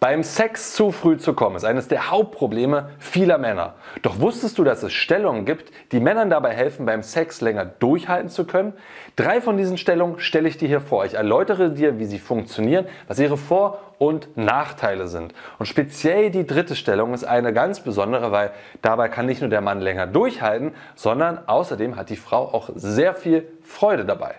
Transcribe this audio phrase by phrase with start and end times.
[0.00, 3.74] Beim Sex zu früh zu kommen ist eines der Hauptprobleme vieler Männer.
[4.02, 8.28] Doch wusstest du, dass es Stellungen gibt, die Männern dabei helfen, beim Sex länger durchhalten
[8.30, 8.74] zu können?
[9.16, 11.04] Drei von diesen Stellungen stelle ich dir hier vor.
[11.04, 15.34] Ich erläutere dir, wie sie funktionieren, was ihre Vor- und Nachteile sind.
[15.58, 18.52] Und speziell die dritte Stellung ist eine ganz besondere, weil
[18.82, 23.14] dabei kann nicht nur der Mann länger durchhalten, sondern außerdem hat die Frau auch sehr
[23.14, 24.36] viel Freude dabei.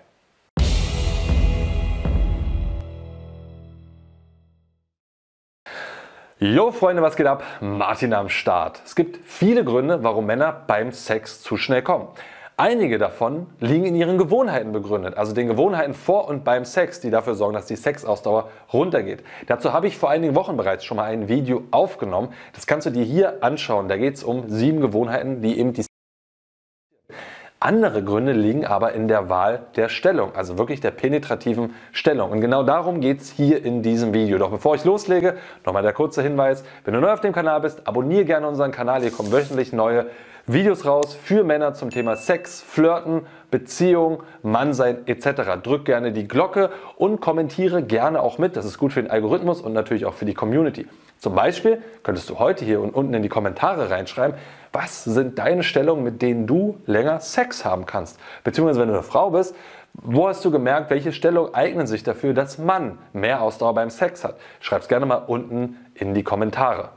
[6.41, 7.43] Jo Freunde, was geht ab?
[7.59, 8.81] Martin am Start.
[8.85, 12.07] Es gibt viele Gründe, warum Männer beim Sex zu schnell kommen.
[12.55, 17.09] Einige davon liegen in ihren Gewohnheiten begründet, also den Gewohnheiten vor und beim Sex, die
[17.09, 19.21] dafür sorgen, dass die Sexausdauer runtergeht.
[19.47, 22.29] Dazu habe ich vor einigen Wochen bereits schon mal ein Video aufgenommen.
[22.53, 23.89] Das kannst du dir hier anschauen.
[23.89, 25.88] Da geht es um sieben Gewohnheiten, die eben die
[27.59, 32.31] andere Gründe liegen aber in der Wahl der Stellung, also wirklich der penetrativen Stellung.
[32.31, 34.37] Und genau darum geht es hier in diesem Video.
[34.37, 37.85] Doch bevor ich loslege, nochmal der kurze Hinweis, wenn du neu auf dem Kanal bist,
[37.85, 39.01] abonniere gerne unseren Kanal.
[39.01, 40.05] Hier kommen wöchentlich neue
[40.47, 45.61] Videos raus für Männer zum Thema Sex, Flirten, Beziehung, Mannsein etc.
[45.61, 48.55] Drück gerne die Glocke und kommentiere gerne auch mit.
[48.55, 50.87] Das ist gut für den Algorithmus und natürlich auch für die Community.
[51.19, 54.37] Zum Beispiel könntest du heute hier unten in die Kommentare reinschreiben,
[54.71, 58.19] was sind deine Stellungen, mit denen du länger Sex haben kannst?
[58.43, 59.55] Beziehungsweise wenn du eine Frau bist,
[59.93, 64.23] wo hast du gemerkt, welche Stellungen eignen sich dafür, dass Mann mehr Ausdauer beim Sex
[64.23, 64.35] hat?
[64.61, 66.89] Schreib es gerne mal unten in die Kommentare.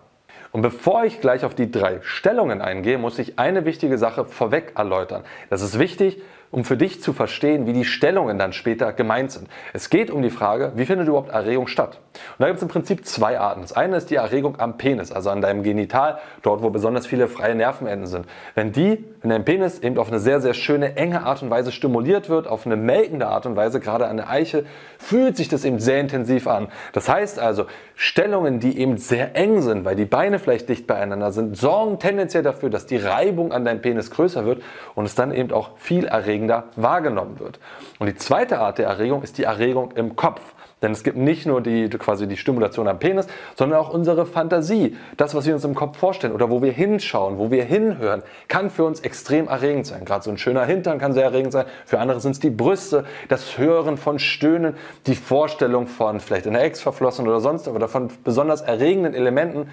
[0.52, 4.74] Und bevor ich gleich auf die drei Stellungen eingehe, muss ich eine wichtige Sache vorweg
[4.76, 5.24] erläutern.
[5.48, 9.48] Das ist wichtig, um für dich zu verstehen, wie die Stellungen dann später gemeint sind.
[9.72, 11.98] Es geht um die Frage, wie findet überhaupt Erregung statt?
[12.12, 13.62] Und da gibt es im Prinzip zwei Arten.
[13.62, 17.26] Das eine ist die Erregung am Penis, also an deinem Genital, dort wo besonders viele
[17.26, 18.26] freie Nervenenden sind.
[18.54, 21.72] Wenn die, wenn dein Penis eben auf eine sehr, sehr schöne, enge Art und Weise
[21.72, 24.66] stimuliert wird, auf eine melkende Art und Weise, gerade an der Eiche,
[24.98, 26.68] fühlt sich das eben sehr intensiv an.
[26.92, 31.32] Das heißt also, Stellungen, die eben sehr eng sind, weil die Beine vielleicht dicht beieinander
[31.32, 34.62] sind, sorgen tendenziell dafür, dass die Reibung an deinem Penis größer wird
[34.94, 37.58] und es dann eben auch viel erregender erregender wahrgenommen wird.
[37.98, 40.40] Und die zweite Art der Erregung ist die Erregung im Kopf.
[40.80, 44.96] Denn es gibt nicht nur die, quasi die Stimulation am Penis, sondern auch unsere Fantasie.
[45.16, 48.68] Das, was wir uns im Kopf vorstellen oder wo wir hinschauen, wo wir hinhören, kann
[48.68, 50.04] für uns extrem erregend sein.
[50.04, 51.66] Gerade so ein schöner Hintern kann sehr erregend sein.
[51.86, 54.74] Für andere sind es die Brüste, das Hören von Stöhnen,
[55.06, 59.68] die Vorstellung von vielleicht einer Ex verflossen oder sonst oder von besonders erregenden Elementen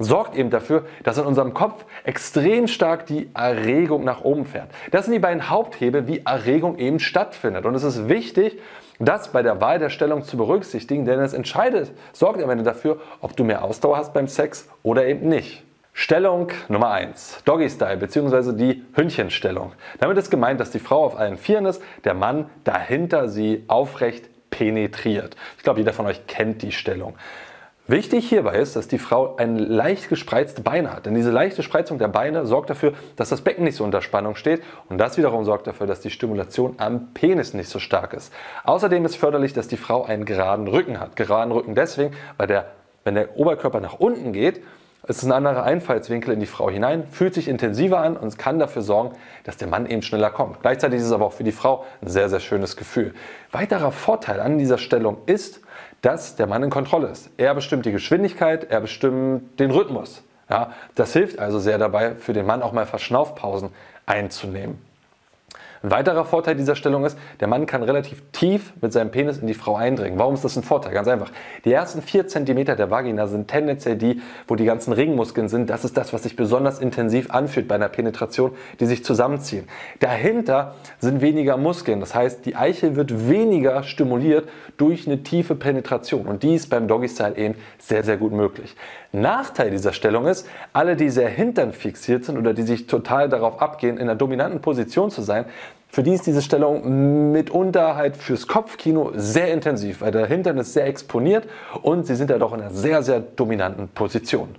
[0.00, 4.70] sorgt eben dafür, dass in unserem Kopf extrem stark die Erregung nach oben fährt.
[4.90, 7.66] Das sind die beiden Haupthebel, wie Erregung eben stattfindet.
[7.66, 8.58] Und es ist wichtig,
[8.98, 13.00] das bei der Wahl der Stellung zu berücksichtigen, denn es entscheidet, sorgt am Ende dafür,
[13.20, 15.62] ob du mehr Ausdauer hast beim Sex oder eben nicht.
[15.92, 18.52] Stellung Nummer 1, Doggy Style bzw.
[18.54, 19.72] die Hündchenstellung.
[19.98, 24.28] Damit ist gemeint, dass die Frau auf allen Vieren ist, der Mann dahinter sie aufrecht
[24.50, 25.36] penetriert.
[25.58, 27.14] Ich glaube, jeder von euch kennt die Stellung.
[27.90, 31.06] Wichtig hierbei ist, dass die Frau ein leicht gespreizte Beine hat.
[31.06, 34.36] Denn diese leichte Spreizung der Beine sorgt dafür, dass das Becken nicht so unter Spannung
[34.36, 34.62] steht.
[34.88, 38.32] Und das wiederum sorgt dafür, dass die Stimulation am Penis nicht so stark ist.
[38.62, 41.16] Außerdem ist förderlich, dass die Frau einen geraden Rücken hat.
[41.16, 42.66] Geraden Rücken deswegen, weil der,
[43.02, 44.62] wenn der Oberkörper nach unten geht,
[45.10, 48.60] ist es ein anderer Einfallswinkel in die Frau hinein, fühlt sich intensiver an und kann
[48.60, 50.60] dafür sorgen, dass der Mann eben schneller kommt.
[50.62, 53.12] Gleichzeitig ist es aber auch für die Frau ein sehr, sehr schönes Gefühl.
[53.50, 55.60] Weiterer Vorteil an dieser Stellung ist,
[56.00, 57.28] dass der Mann in Kontrolle ist.
[57.36, 60.22] Er bestimmt die Geschwindigkeit, er bestimmt den Rhythmus.
[60.48, 63.70] Ja, das hilft also sehr dabei, für den Mann auch mal Verschnaufpausen
[64.06, 64.78] einzunehmen.
[65.82, 69.46] Ein weiterer Vorteil dieser Stellung ist, der Mann kann relativ tief mit seinem Penis in
[69.46, 70.18] die Frau eindringen.
[70.18, 70.92] Warum ist das ein Vorteil?
[70.92, 71.32] Ganz einfach.
[71.64, 75.70] Die ersten vier Zentimeter der Vagina sind tendenziell die, wo die ganzen Ringmuskeln sind.
[75.70, 79.68] Das ist das, was sich besonders intensiv anfühlt bei einer Penetration, die sich zusammenziehen.
[80.00, 82.00] Dahinter sind weniger Muskeln.
[82.00, 86.26] Das heißt, die Eichel wird weniger stimuliert durch eine tiefe Penetration.
[86.26, 88.76] Und die ist beim Doggy Style eben sehr, sehr gut möglich.
[89.12, 93.60] Nachteil dieser Stellung ist, alle, die sehr hintern fixiert sind oder die sich total darauf
[93.60, 95.46] abgehen, in einer dominanten Position zu sein,
[95.88, 100.72] für die ist diese Stellung mitunter halt fürs Kopfkino sehr intensiv, weil der Hintern ist
[100.72, 101.48] sehr exponiert
[101.82, 104.54] und sie sind ja doch in einer sehr, sehr dominanten Position.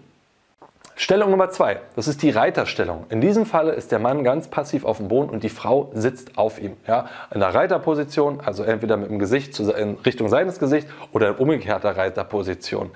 [0.97, 3.05] Stellung Nummer zwei, das ist die Reiterstellung.
[3.09, 6.37] In diesem Falle ist der Mann ganz passiv auf dem Boden und die Frau sitzt
[6.37, 6.73] auf ihm.
[6.85, 11.35] Ja, in der Reiterposition, also entweder mit dem Gesicht in Richtung seines Gesichts oder in
[11.35, 12.91] umgekehrter Reiterposition.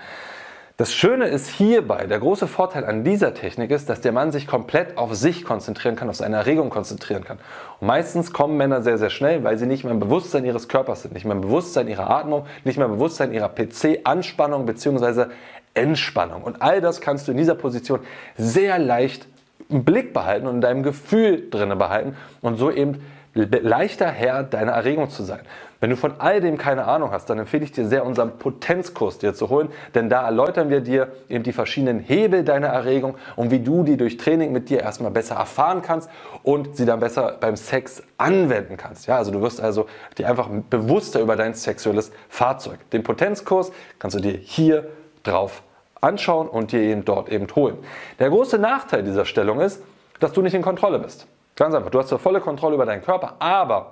[0.78, 4.46] Das Schöne ist hierbei, der große Vorteil an dieser Technik ist, dass der Mann sich
[4.46, 7.38] komplett auf sich konzentrieren kann, auf seine Erregung konzentrieren kann.
[7.80, 11.04] Und meistens kommen Männer sehr, sehr schnell, weil sie nicht mehr im Bewusstsein ihres Körpers
[11.04, 15.28] sind, nicht mehr im Bewusstsein ihrer Atmung, nicht mehr im Bewusstsein ihrer PC-Anspannung bzw.
[15.76, 16.44] Entspannung.
[16.44, 18.02] Und all das kannst du in dieser Position
[18.36, 19.28] sehr leicht
[19.70, 23.02] im Blick behalten und in deinem Gefühl drinne behalten und so eben
[23.34, 25.42] leichter Herr deiner Erregung zu sein.
[25.86, 29.20] Wenn du von all dem keine Ahnung hast, dann empfehle ich dir sehr, unseren Potenzkurs
[29.20, 33.52] dir zu holen, denn da erläutern wir dir eben die verschiedenen Hebel deiner Erregung und
[33.52, 36.10] wie du die durch Training mit dir erstmal besser erfahren kannst
[36.42, 39.06] und sie dann besser beim Sex anwenden kannst.
[39.06, 39.86] Ja, also du wirst also
[40.18, 42.80] dir einfach bewusster über dein sexuelles Fahrzeug.
[42.90, 44.88] Den Potenzkurs kannst du dir hier
[45.22, 45.62] drauf
[46.02, 47.78] anschauen und dir eben dort eben holen.
[48.18, 49.84] Der große Nachteil dieser Stellung ist,
[50.20, 51.28] dass du nicht in Kontrolle bist.
[51.56, 53.92] Ganz einfach, du hast zwar volle Kontrolle über deinen Körper, aber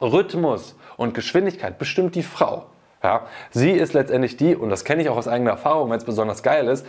[0.00, 2.66] Rhythmus und Geschwindigkeit bestimmt die Frau.
[3.02, 6.04] Ja, sie ist letztendlich die, und das kenne ich auch aus eigener Erfahrung, wenn es
[6.04, 6.86] besonders geil ist,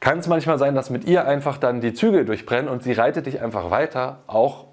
[0.00, 3.26] kann es manchmal sein, dass mit ihr einfach dann die Zügel durchbrennen und sie reitet
[3.26, 4.64] dich einfach weiter, auch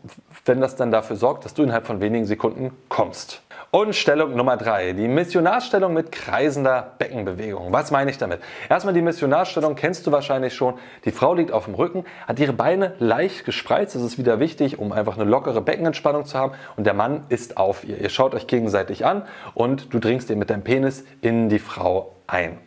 [0.45, 3.41] wenn das dann dafür sorgt, dass du innerhalb von wenigen Sekunden kommst.
[3.69, 7.73] Und Stellung Nummer drei, die Missionarstellung mit kreisender Beckenbewegung.
[7.73, 8.39] Was meine ich damit?
[8.69, 10.75] Erstmal die Missionarstellung kennst du wahrscheinlich schon.
[11.03, 13.93] Die Frau liegt auf dem Rücken, hat ihre Beine leicht gespreizt.
[13.93, 16.53] Das ist wieder wichtig, um einfach eine lockere Beckenentspannung zu haben.
[16.77, 17.99] Und der Mann ist auf ihr.
[17.99, 19.23] Ihr schaut euch gegenseitig an
[19.53, 22.66] und du dringst ihr mit deinem Penis in die Frau ein.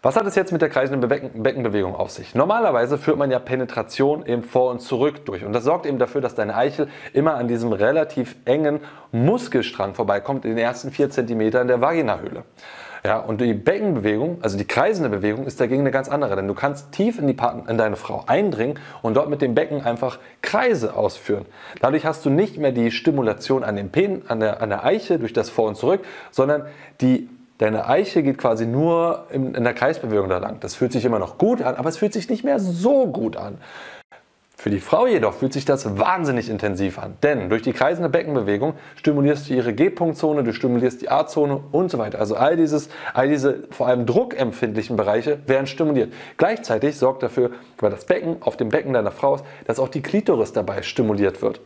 [0.00, 2.32] Was hat es jetzt mit der kreisenden Beckenbewegung auf sich?
[2.32, 6.20] Normalerweise führt man ja Penetration eben vor und zurück durch und das sorgt eben dafür,
[6.20, 8.78] dass deine Eichel immer an diesem relativ engen
[9.10, 12.44] Muskelstrang vorbeikommt in den ersten 4 cm in der Vaginahöhle.
[13.04, 16.54] Ja, und die Beckenbewegung, also die kreisende Bewegung, ist dagegen eine ganz andere, denn du
[16.54, 20.18] kannst tief in, die Partner, in deine Frau eindringen und dort mit dem Becken einfach
[20.42, 21.46] Kreise ausführen.
[21.80, 25.18] Dadurch hast du nicht mehr die Stimulation an, den Pen, an, der, an der Eiche
[25.18, 26.66] durch das Vor und Zurück, sondern
[27.00, 30.60] die Deine Eiche geht quasi nur in, in der Kreisbewegung da lang.
[30.60, 33.36] Das fühlt sich immer noch gut an, aber es fühlt sich nicht mehr so gut
[33.36, 33.58] an.
[34.60, 38.74] Für die Frau jedoch fühlt sich das wahnsinnig intensiv an, denn durch die kreisende Beckenbewegung
[38.96, 42.18] stimulierst du ihre G-Punktzone, du stimulierst die A-Zone und so weiter.
[42.18, 46.12] Also all, dieses, all diese vor allem druckempfindlichen Bereiche werden stimuliert.
[46.38, 50.02] Gleichzeitig sorgt dafür, weil das Becken auf dem Becken deiner Frau ist, dass auch die
[50.02, 51.60] Klitoris dabei stimuliert wird.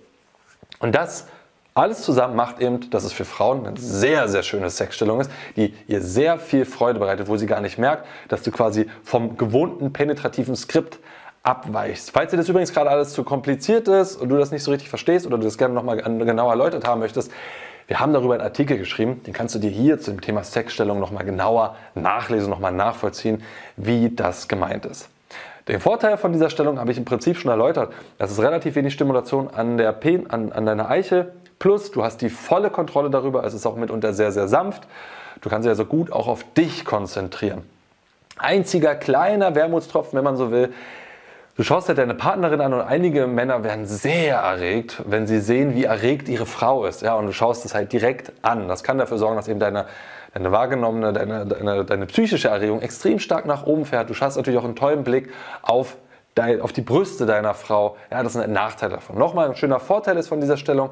[0.78, 1.28] Und das
[1.74, 5.74] alles zusammen macht eben, dass es für Frauen eine sehr, sehr schöne Sexstellung ist, die
[5.88, 9.92] ihr sehr viel Freude bereitet, wo sie gar nicht merkt, dass du quasi vom gewohnten
[9.92, 10.98] penetrativen Skript
[11.42, 12.10] abweichst.
[12.10, 14.88] Falls dir das übrigens gerade alles zu kompliziert ist und du das nicht so richtig
[14.88, 17.32] verstehst oder du das gerne nochmal genau erläutert haben möchtest,
[17.88, 21.25] wir haben darüber einen Artikel geschrieben, den kannst du dir hier zum Thema Sexstellung nochmal
[21.25, 23.42] genauer nachlesen, nochmal nachvollziehen,
[23.76, 25.08] wie das gemeint ist.
[25.68, 27.92] Den Vorteil von dieser Stellung habe ich im Prinzip schon erläutert.
[28.18, 31.32] Es ist relativ wenig Stimulation an, der Pen, an, an deiner Eiche,
[31.62, 33.44] Plus, du hast die volle Kontrolle darüber.
[33.44, 34.82] Es ist auch mitunter sehr, sehr sanft.
[35.43, 37.62] Du kannst dich also gut auch auf dich konzentrieren.
[38.37, 40.73] Einziger kleiner Wermutstropfen, wenn man so will.
[41.56, 45.76] Du schaust dir deine Partnerin an und einige Männer werden sehr erregt, wenn sie sehen,
[45.76, 47.03] wie erregt ihre Frau ist.
[47.03, 48.67] Ja, und du schaust es halt direkt an.
[48.67, 49.87] Das kann dafür sorgen, dass eben deine,
[50.35, 54.11] deine wahrgenommene, deine, deine, deine psychische Erregung extrem stark nach oben fährt.
[54.11, 55.32] Du schaust natürlich auch einen tollen Blick
[55.62, 55.97] auf
[56.61, 57.97] auf die Brüste deiner Frau.
[58.11, 59.17] Ja, das ist ein Nachteil davon.
[59.17, 60.91] Nochmal ein schöner Vorteil ist von dieser Stellung,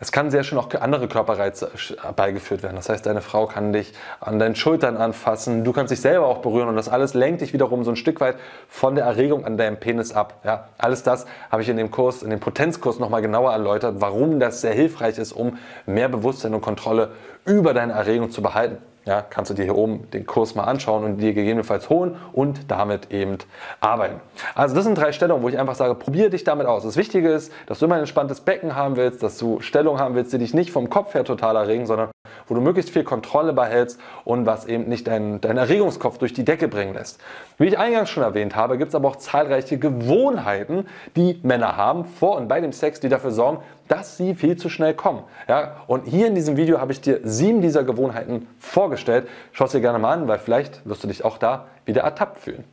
[0.00, 1.70] es kann sehr schön auch andere Körperreize
[2.14, 2.76] beigeführt werden.
[2.76, 6.38] Das heißt, deine Frau kann dich an deinen Schultern anfassen, du kannst dich selber auch
[6.38, 8.36] berühren und das alles lenkt dich wiederum so ein Stück weit
[8.68, 10.40] von der Erregung an deinem Penis ab.
[10.44, 14.38] Ja, alles das habe ich in dem Kurs, in dem Potenzkurs nochmal genauer erläutert, warum
[14.38, 17.10] das sehr hilfreich ist, um mehr Bewusstsein und Kontrolle
[17.44, 21.02] über deine Erregung zu behalten ja, kannst du dir hier oben den Kurs mal anschauen
[21.02, 23.38] und dir gegebenenfalls holen und damit eben
[23.80, 24.20] arbeiten.
[24.54, 26.82] Also das sind drei Stellungen, wo ich einfach sage, probiere dich damit aus.
[26.82, 30.14] Das Wichtige ist, dass du immer ein entspanntes Becken haben willst, dass du Stellungen haben
[30.14, 32.10] willst, die dich nicht vom Kopf her total erregen, sondern
[32.48, 36.44] wo du möglichst viel Kontrolle behältst und was eben nicht deinen dein Erregungskopf durch die
[36.44, 37.18] Decke bringen lässt.
[37.56, 42.04] Wie ich eingangs schon erwähnt habe, gibt es aber auch zahlreiche Gewohnheiten, die Männer haben
[42.04, 45.24] vor und bei dem Sex, die dafür sorgen, dass sie viel zu schnell kommen.
[45.48, 49.28] Ja, und hier in diesem Video habe ich dir sieben dieser Gewohnheiten vorgestellt.
[49.52, 52.38] Schau es dir gerne mal an, weil vielleicht wirst du dich auch da wieder ertappt
[52.38, 52.64] fühlen.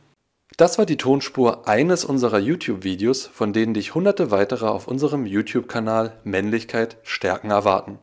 [0.56, 6.12] Das war die Tonspur eines unserer YouTube-Videos, von denen dich hunderte weitere auf unserem YouTube-Kanal
[6.24, 7.98] Männlichkeit stärken erwarten.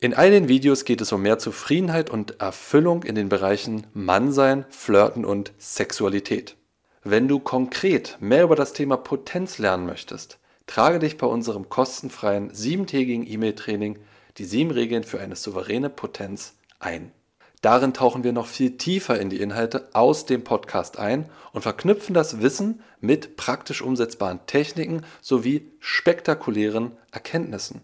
[0.00, 4.66] In all den Videos geht es um mehr Zufriedenheit und Erfüllung in den Bereichen Mannsein,
[4.68, 6.56] Flirten und Sexualität.
[7.04, 12.54] Wenn du konkret mehr über das Thema Potenz lernen möchtest, trage dich bei unserem kostenfreien
[12.54, 13.98] siebentägigen E-Mail-Training
[14.38, 17.12] die sieben Regeln für eine souveräne Potenz ein.
[17.60, 22.14] Darin tauchen wir noch viel tiefer in die Inhalte aus dem Podcast ein und verknüpfen
[22.14, 27.80] das Wissen mit praktisch umsetzbaren Techniken sowie spektakulären Erkenntnissen.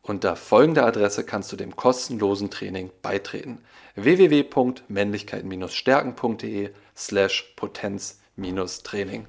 [0.00, 3.60] Unter folgender Adresse kannst du dem kostenlosen Training beitreten:
[3.94, 9.28] www.männlichkeit-stärken.de slash Potenz-Training.